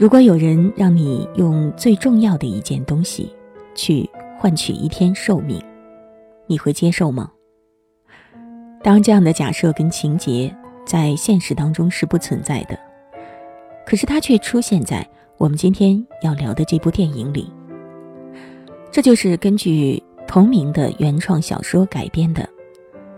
[0.00, 3.30] 如果有人让你用最重要的一件东西
[3.74, 5.62] 去换取一天寿命，
[6.46, 7.30] 你会接受吗？
[8.82, 12.80] 当，这样的假设跟情节在现实当中是不存在的，
[13.84, 17.52] 可是它却出现在我们今天要聊的这部电影里。
[18.90, 22.42] 这就是根据同名的原创小说改编的《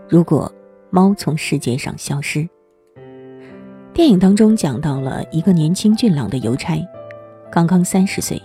[0.09, 0.53] 如果
[0.89, 2.39] 猫从世界上消失》。
[3.93, 6.83] 电影当中讲到了一个年轻俊朗的邮差，
[7.51, 8.41] 刚刚三十岁，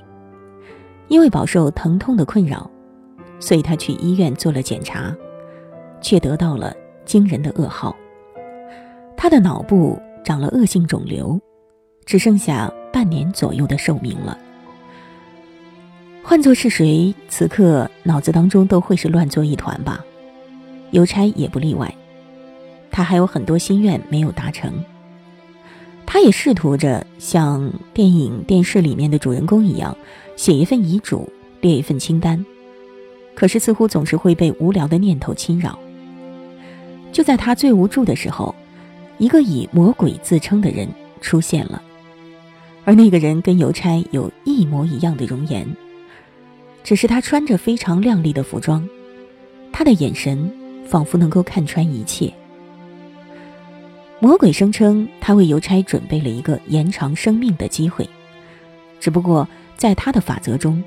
[1.08, 2.70] 因为饱受疼痛的困扰，
[3.40, 5.16] 所以他去医院做了检查，
[6.02, 7.96] 却得到了惊人的噩耗。
[9.16, 11.40] 他的脑部长了恶性肿瘤，
[12.04, 14.36] 只剩下半年左右的寿命了。
[16.22, 20.04] 换做是谁，此刻脑子当中都会是乱作一团吧？
[20.90, 21.90] 邮差也不例外，
[22.90, 24.70] 他还有很多心愿没有达成。
[26.10, 29.94] 他也试图着像电影、电视里面的主人公一样，
[30.36, 32.42] 写一份遗嘱，列一份清单，
[33.34, 35.78] 可是似乎总是会被无聊的念头侵扰。
[37.12, 38.54] 就在他最无助的时候，
[39.18, 40.88] 一个以魔鬼自称的人
[41.20, 41.82] 出现了，
[42.86, 45.68] 而那个人跟邮差有一模一样的容颜，
[46.82, 48.88] 只是他穿着非常亮丽的服装，
[49.70, 50.50] 他的眼神
[50.86, 52.32] 仿佛能够看穿一切。
[54.20, 58.08] 魔鬼声称他为邮差准备了一个延长生命的机会，
[58.98, 60.82] 只不过在他的法则中，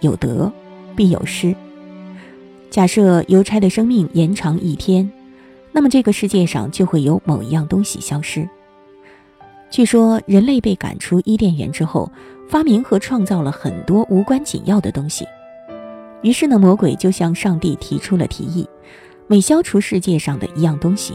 [0.00, 0.52] 有得
[0.94, 1.54] 必有失。
[2.70, 5.10] 假设邮差的生命延长一天，
[5.72, 8.46] 那么这个世界上就会有某一样东西消失。
[9.70, 12.10] 据说人类被赶出伊甸园之后，
[12.50, 15.26] 发明和创造了很多无关紧要的东西。
[16.20, 18.68] 于是呢，魔鬼就向上帝提出了提议：
[19.26, 21.14] 每消除世界上的一样东西。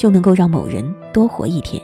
[0.00, 1.78] 就能够让某人多活一天。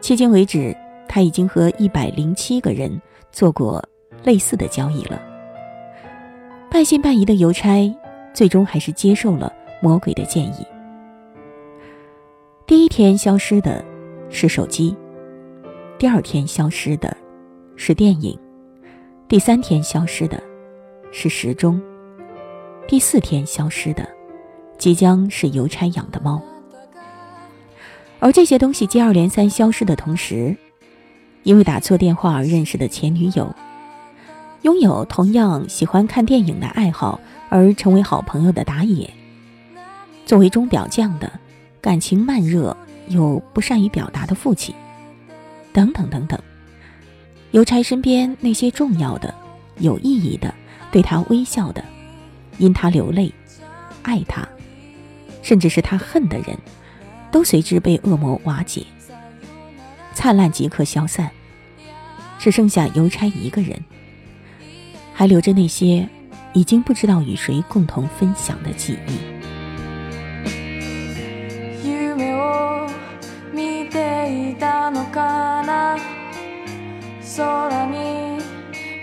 [0.00, 0.72] 迄今为止，
[1.08, 3.84] 他已经和一百零七个人做过
[4.22, 5.20] 类似的交易了。
[6.70, 7.92] 半信半疑的邮差，
[8.32, 10.64] 最终还是接受了魔鬼的建议。
[12.64, 13.84] 第一天消失的
[14.30, 14.96] 是手机，
[15.98, 17.16] 第二天消失的
[17.74, 18.38] 是电影，
[19.26, 20.40] 第三天消失的
[21.10, 21.82] 是时钟，
[22.86, 24.08] 第四天消失的
[24.78, 26.40] 即将是邮差养的猫。
[28.24, 30.56] 而这些东西接二连三消失的同时，
[31.42, 33.54] 因为打错电话而认识的前女友，
[34.62, 37.20] 拥有同样喜欢看电影的爱好
[37.50, 39.12] 而成为好朋友的打野，
[40.24, 41.30] 作为钟表匠的
[41.82, 42.74] 感情慢热
[43.08, 44.74] 又不善于表达的父亲，
[45.70, 46.40] 等等等等，
[47.50, 49.34] 邮差身边那些重要的、
[49.80, 50.54] 有意义的、
[50.90, 51.84] 对他微笑的、
[52.56, 53.30] 因他流泪、
[54.00, 54.48] 爱他，
[55.42, 56.56] 甚至是他恨的人。
[57.33, 58.85] 都随之被恶魔瓦解，
[60.13, 61.29] 灿烂即刻消散，
[62.37, 63.79] 只剩下邮差一个人，
[65.13, 66.07] 还留着那些
[66.53, 69.39] 已经不知道与谁共同分享的记忆。
[73.59, 73.87] に
[77.21, 78.37] そばに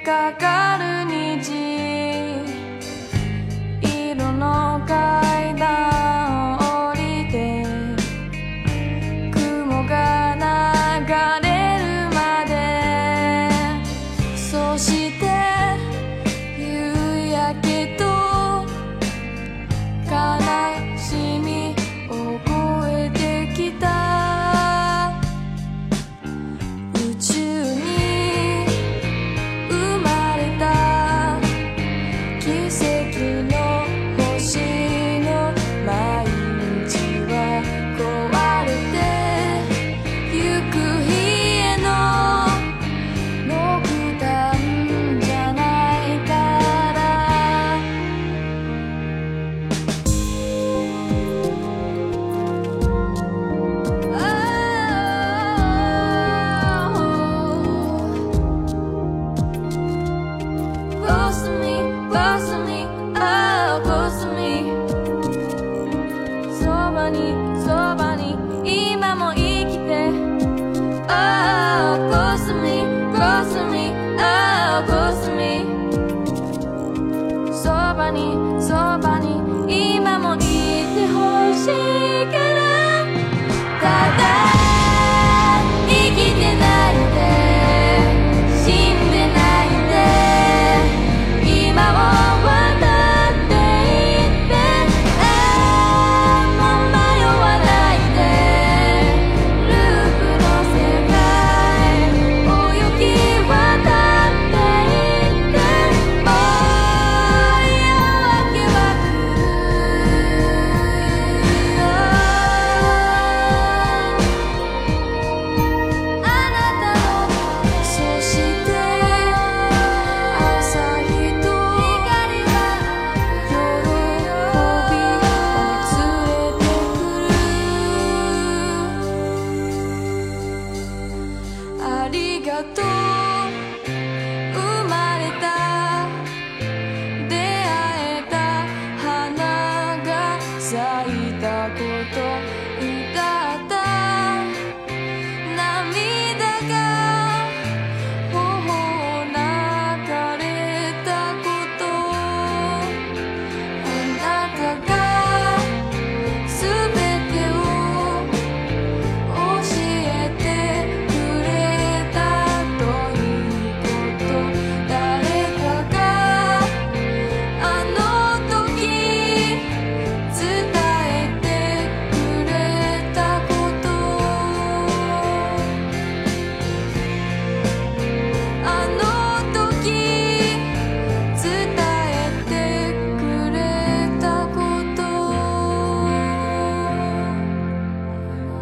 [0.04, 0.49] 今も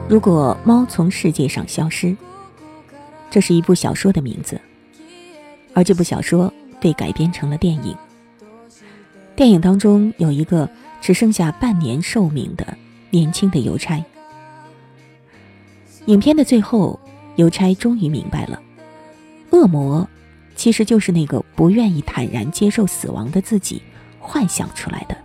[0.09, 2.17] 如果猫从世界上消失，
[3.29, 4.59] 这是一部小说的名字，
[5.75, 6.51] 而这部小说
[6.81, 7.95] 被改编成了电影。
[9.35, 10.67] 电影当中有一个
[10.99, 12.75] 只剩下半年寿命的
[13.11, 14.03] 年轻的邮差。
[16.07, 16.99] 影片的最后，
[17.35, 18.59] 邮差终于明白了，
[19.51, 20.09] 恶魔
[20.55, 23.79] 其实就是那个不愿意坦然接受死亡的自己
[24.19, 25.15] 幻想出来的。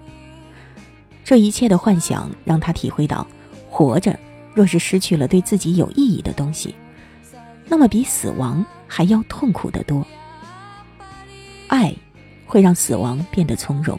[1.25, 3.27] 这一切的幻想让他体会到，
[3.71, 4.15] 活着。
[4.55, 6.75] 若是失去了对自己有意义的东西，
[7.67, 10.07] 那么比死亡还要痛苦得多。
[11.67, 11.93] 爱
[12.47, 13.99] 会让死亡变得从容。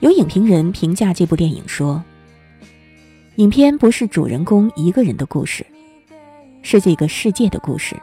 [0.00, 2.04] 有影评人评价这部电影说
[3.36, 5.66] ：“影片不是主人公一个人的故事，
[6.62, 7.96] 是这个世界的故事。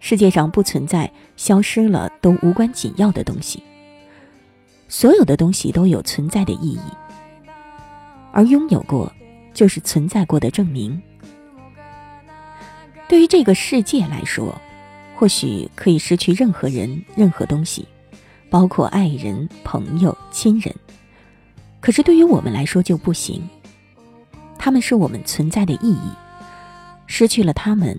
[0.00, 3.62] 世界上不存在消失了都无关紧要的东西，
[4.88, 6.80] 所有的东西都有存在的意义。”
[8.34, 9.10] 而拥有过，
[9.54, 11.00] 就是存在过的证明。
[13.08, 14.60] 对于这个世界来说，
[15.14, 17.86] 或许可以失去任何人、任何东西，
[18.50, 20.74] 包括爱人、朋友、亲人。
[21.80, 23.40] 可是对于我们来说就不行，
[24.58, 26.10] 他们是我们存在的意义。
[27.06, 27.96] 失去了他们，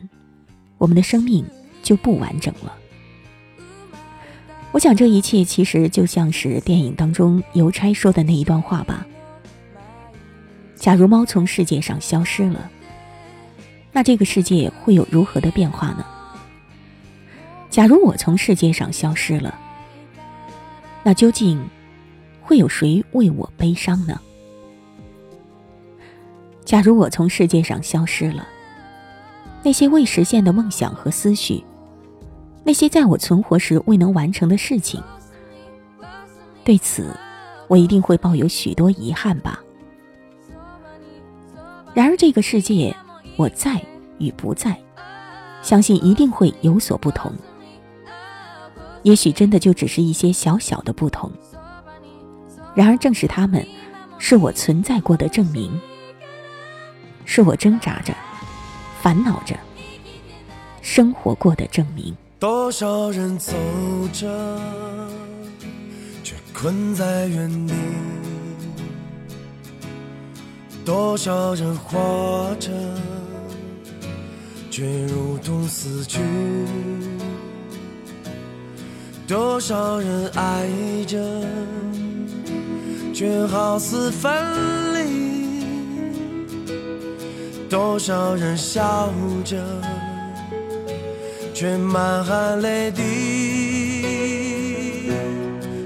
[0.78, 1.46] 我们的生命
[1.82, 2.76] 就不完整了。
[4.74, 9.08] 我想，这一切其实就像是电影当中邮差说的那一段话吧。
[10.76, 12.70] 假如猫从世界上消失了，
[13.92, 16.06] 那这个世界会有如何的变化呢？
[17.70, 19.58] 假如我从世界上消失了，
[21.04, 21.62] 那究竟
[22.42, 24.20] 会有谁为我悲伤呢？
[26.64, 28.48] 假如我从世界上消失了，
[29.64, 31.64] 那些未实现的梦想和思绪，
[32.64, 35.02] 那些在我存活时未能完成的事情，
[36.64, 37.10] 对此，
[37.68, 39.60] 我一定会抱有许多遗憾吧。
[41.96, 42.94] 然而，这个世界，
[43.38, 43.82] 我在
[44.18, 44.78] 与不在，
[45.62, 47.32] 相信一定会有所不同。
[49.04, 51.32] 也许真的就只是一些小小的不同。
[52.76, 53.66] 然而，正是他们，
[54.20, 55.72] 是我存在过的证明，
[57.24, 58.14] 是我挣扎着、
[59.02, 59.56] 烦恼着、
[60.82, 62.14] 生活过的证明。
[62.40, 63.54] 多少人走
[64.12, 64.60] 着，
[66.26, 67.74] 却困在原地。
[70.86, 72.70] 多少人活着，
[74.70, 76.20] 却如同死去；
[79.28, 80.70] 多少人爱
[81.08, 81.18] 着，
[83.12, 84.32] 却好似分
[84.94, 85.64] 离；
[87.68, 89.12] 多少人笑
[89.44, 89.58] 着，
[91.52, 93.02] 却满含泪滴。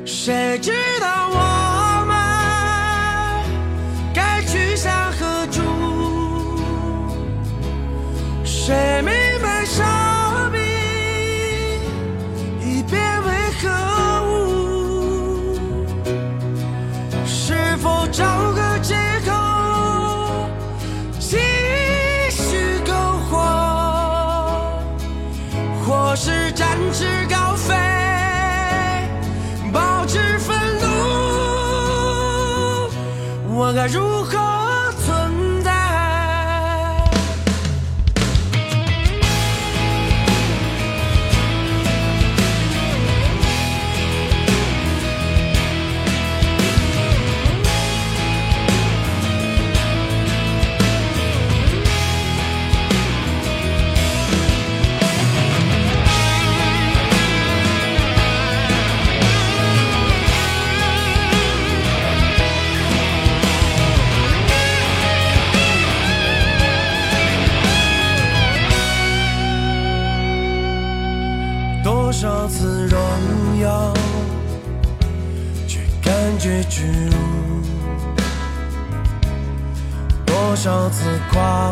[0.05, 1.58] 谁知道我？
[8.69, 9.18] 谁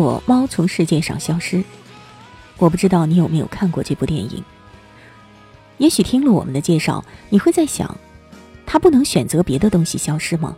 [0.00, 1.64] 果猫从世界上消失，
[2.56, 4.44] 我不知道你有没有看过这部电影。
[5.78, 7.96] 也许听了我们的介绍，你会在想，
[8.64, 10.56] 它不能选择别的东西消失吗？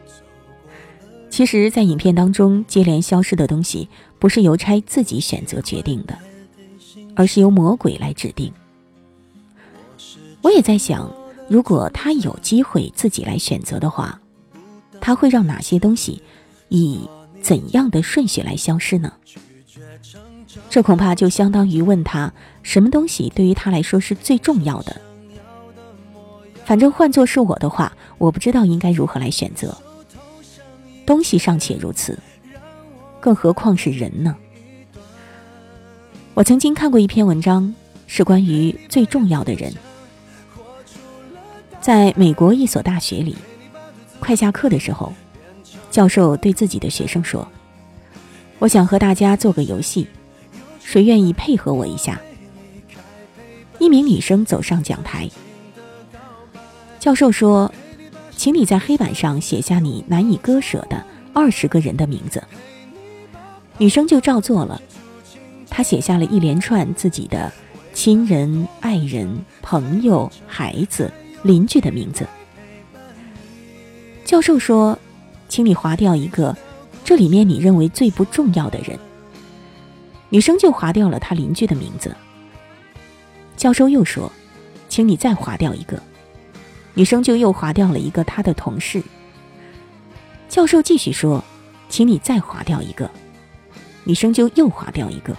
[1.31, 6.19] 其实，在影片当中，接连消失的东西不是邮差自己选择决定的，
[7.17, 8.53] 而是由魔鬼来指定。
[10.43, 11.11] 我也在想，
[11.49, 14.21] 如果他有机会自己来选择的话，
[15.01, 16.23] 他会让哪些东西
[16.69, 17.09] 以？
[17.41, 19.13] 怎样的顺序来消失呢？
[20.69, 22.33] 这恐怕就相当于问他
[22.63, 25.01] 什么东西对于他来说是最重要的。
[26.65, 29.77] 反正换作是我的话，我不知道应该如何来选择。
[31.07, 32.19] 东西尚且如此，
[33.21, 34.37] 更何况是人呢？
[36.35, 37.75] 我曾经看过一篇文章，
[38.07, 39.73] 是关于最重要的人。
[41.81, 43.37] 在美国一所大学里，
[44.21, 45.13] 快下课的时候。
[45.91, 47.47] 教授对自己的学生说
[48.61, 50.07] ：“我想和大家做个游戏，
[50.81, 52.21] 谁愿意配合我一下？”
[53.81, 55.29] 一名女生走上讲台。
[57.01, 57.73] 教授说
[58.37, 62.41] ：“请你在黑板上写下你难以割舍的二十个人的名字。”
[63.77, 64.81] 女生就照做了，
[65.69, 67.53] 她写下了一连串自己的
[67.93, 71.11] 亲人、爱人、朋友、孩子、
[71.43, 72.25] 邻居的名字。
[74.25, 74.97] 教授说。
[75.51, 76.57] 请你划掉一个，
[77.05, 78.97] 这里面你认为最不重要的人。
[80.29, 82.15] 女生就划掉了她邻居的名字。
[83.57, 84.31] 教授又说
[84.89, 86.01] ：“请你再划掉一个。”
[86.95, 89.03] 女生就又划掉了一个她的同事。
[90.49, 91.45] 教授继续说
[91.91, 93.11] ：“请你再划掉一个。”
[94.05, 95.37] 女生就又划掉一个。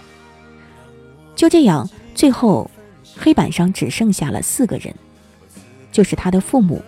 [1.38, 2.70] 就这样，最后
[3.15, 4.94] 黑板上只剩下了四个人，
[5.89, 6.82] 就是她的父母、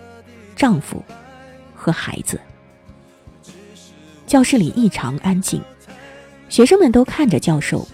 [0.54, 1.02] 丈夫
[1.74, 2.38] 和孩子。
[4.34, 5.62] 教室里异常安静，
[6.48, 7.86] 学生们都看着教授，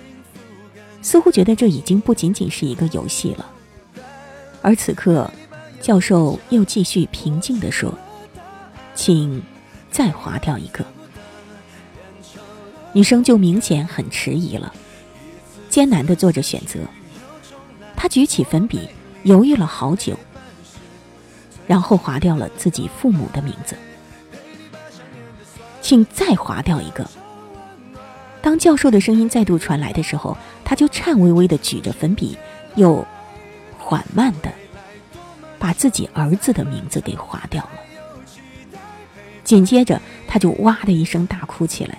[1.03, 3.47] 似乎觉得这已经不仅仅是一个游戏了。
[4.63, 5.31] 而此刻，
[5.83, 7.93] 教授又继续平静地说
[8.97, 9.43] ：“请
[9.91, 10.83] 再划掉一个。”
[12.95, 14.73] 女生就明显很迟疑了，
[15.69, 16.81] 艰难地做着选择。
[17.95, 18.89] 她举起粉笔，
[19.25, 20.17] 犹豫了好久，
[21.67, 23.77] 然后划掉了自己父母的名字。
[25.81, 27.09] 请再划掉一个。
[28.43, 32.39] 当教授的声音再度传来的时候，他就颤巍巍的举着粉笔，
[32.75, 33.07] 又
[33.79, 34.51] 缓慢的
[35.59, 37.71] 把自己儿子的名字给划掉了。
[39.45, 41.99] 紧接着，他就哇的一声大哭起来，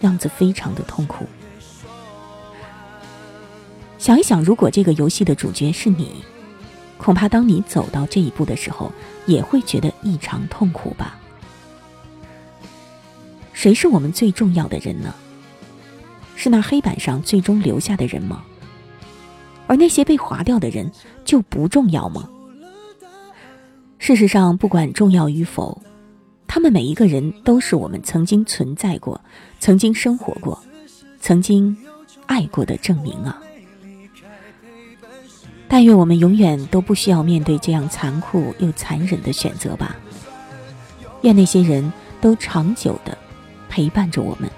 [0.00, 1.26] 样子非常的痛苦。
[3.96, 6.24] 想一想，如果这个游戏的主角是你，
[6.96, 8.92] 恐怕当你走到这一步的时候，
[9.26, 11.17] 也会觉得异常痛苦吧。
[13.58, 15.12] 谁是我们最重要的人呢？
[16.36, 18.44] 是那黑板上最终留下的人吗？
[19.66, 20.88] 而那些被划掉的人
[21.24, 22.30] 就不重要吗？
[23.98, 25.82] 事实上，不管重要与否，
[26.46, 29.20] 他们每一个人都是我们曾经存在过、
[29.58, 30.56] 曾经生活过、
[31.20, 31.76] 曾经
[32.26, 33.42] 爱过的证明啊！
[35.66, 39.96] 但愿我们永远都不需要面对这样残酷又残忍的选择吧。
[41.22, 43.18] 愿那些人都长久的。
[43.78, 44.50] 陪伴着我们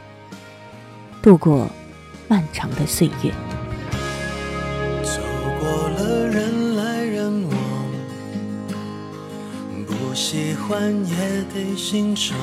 [1.21, 1.71] 度过
[2.27, 3.31] 漫长的岁月。
[5.03, 5.21] 走
[5.61, 7.55] 过了人来人往，
[9.87, 12.35] 不喜欢也得欣赏。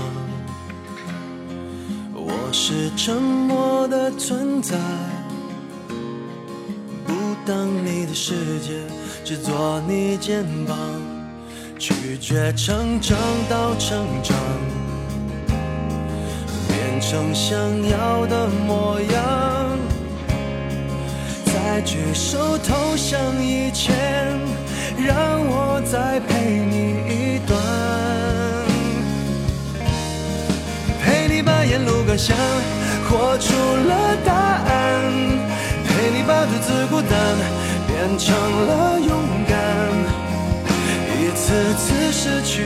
[2.14, 4.78] 我是沉默的存在，
[7.08, 7.12] 不
[7.44, 8.84] 当你的世界，
[9.26, 10.78] 只做你肩膀，
[11.80, 13.18] 拒绝成长
[13.50, 14.38] 到成长。
[17.10, 19.80] 成想要的模样，
[21.46, 23.96] 在举手投降以前，
[24.98, 25.16] 让
[25.48, 27.58] 我再陪你一段，
[31.02, 32.36] 陪你把沿路感想
[33.08, 35.02] 活出了答案，
[35.86, 37.10] 陪你把独自孤单
[37.88, 39.10] 变成了勇
[39.48, 39.56] 敢，
[41.16, 42.66] 一次次失去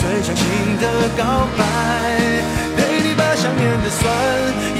[0.00, 0.46] 最伤心
[0.80, 1.64] 的告白。
[2.76, 4.77] 陪你把想念的酸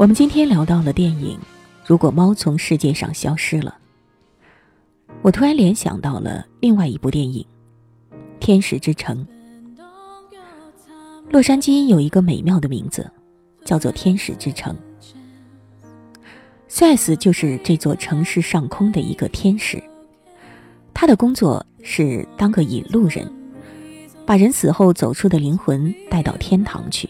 [0.00, 1.36] 我们今天聊到了电影
[1.84, 3.76] 《如果猫从世界上消失了》，
[5.20, 7.44] 我突然联想到了另外一部电影
[8.38, 9.26] 《天使之城》。
[11.28, 13.12] 洛杉矶有一个美妙的名字，
[13.62, 14.74] 叫做天使之城。
[16.66, 19.84] 塞斯就是这座城市上空的一个天使，
[20.94, 23.30] 他的工作是当个引路人，
[24.24, 27.06] 把人死后走出的灵魂带到天堂去。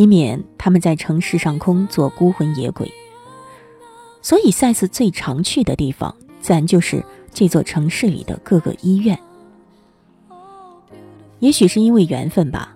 [0.00, 2.90] 以免他们在城市上空做孤魂野鬼，
[4.22, 9.18] 所以赛斯最常去的地方，自然就是这座城市里的各个医院。
[11.40, 12.74] 也许是因为缘分吧，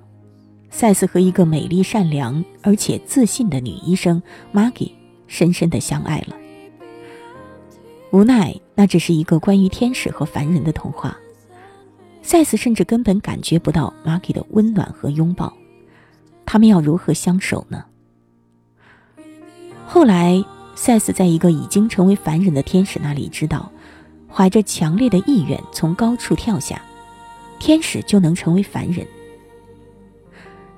[0.68, 4.92] 赛斯和一个美丽、善良而且自信的女医生 Maggie
[5.26, 6.36] 深深的相爱了。
[8.10, 11.16] 无奈，那只是一个关于天使和凡人的童话。
[12.20, 15.50] 赛斯甚至根本感觉不到 Maggie 的温暖和拥抱。
[16.54, 17.84] 他们要如何相守呢？
[19.88, 20.40] 后来，
[20.76, 23.72] 赛斯在一个已经成为凡人的天使那里知道，
[24.32, 26.80] 怀着强烈的意愿从高处跳下，
[27.58, 29.04] 天使就能成为凡人。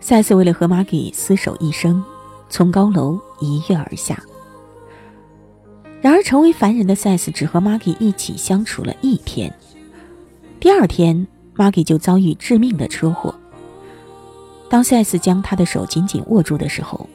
[0.00, 2.02] 赛斯为了和玛吉厮守一生，
[2.48, 4.18] 从高楼一跃而下。
[6.00, 9.54] 然而，成为凡人的赛斯只和玛吉一起相处了一天，
[10.58, 13.34] 第二天，玛吉就遭遇致命的车祸。
[14.68, 17.08] 当赛斯将他的手紧紧握住的时候，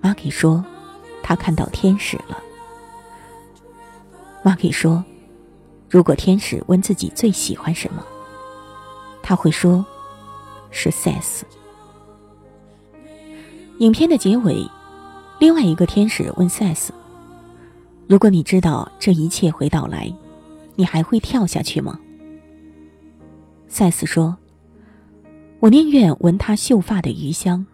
[0.00, 0.64] 马可说
[1.22, 2.42] ：“他看到天使了。”
[4.42, 5.04] 马可说
[5.88, 8.04] ：“如果天使问自己最喜欢什么，
[9.22, 9.84] 他会说，
[10.70, 11.46] 是赛斯。”
[13.78, 14.68] 影片的结尾，
[15.38, 16.92] 另外一个天使问赛斯
[18.08, 20.12] ：“如果你知道这一切会到来，
[20.74, 21.98] 你还会跳下去吗？”
[23.68, 24.36] 赛斯说。
[25.66, 27.66] 我宁愿闻他秀发的余香，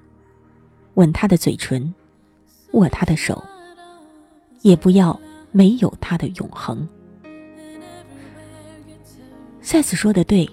[0.95, 1.93] 吻他的嘴唇，
[2.73, 3.45] 握他的手，
[4.63, 6.89] 也不要没有他的永恒。
[9.61, 10.49] 赛斯说的对，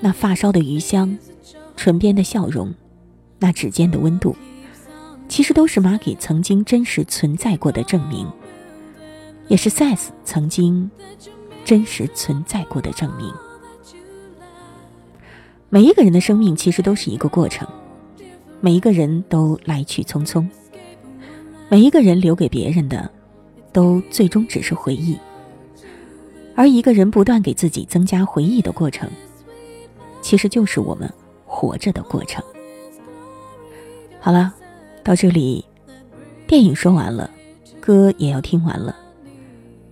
[0.00, 1.16] 那发梢的余香，
[1.76, 2.74] 唇边的笑容，
[3.38, 4.36] 那指尖的温度，
[5.30, 8.30] 其实都是马给曾经真实存在过的证明，
[9.46, 10.90] 也是赛斯曾经
[11.64, 13.32] 真实存在过的证明。
[15.70, 17.68] 每一个人的生命其实都是一个过程，
[18.60, 20.48] 每一个人都来去匆匆，
[21.68, 23.10] 每一个人留给别人的，
[23.70, 25.18] 都最终只是回忆。
[26.54, 29.10] 而一个人不断给自己增加回忆的过程，
[30.22, 31.12] 其实就是我们
[31.44, 32.42] 活着的过程。
[34.20, 34.54] 好了，
[35.04, 35.62] 到这里，
[36.46, 37.30] 电影说完了，
[37.78, 38.96] 歌也要听完了。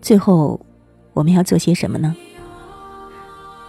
[0.01, 0.59] 最后，
[1.13, 2.17] 我们要做些什么呢？